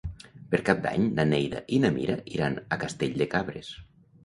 [0.53, 3.73] Per Cap d'Any na Neida i na Mira iran a Castell de Cabres.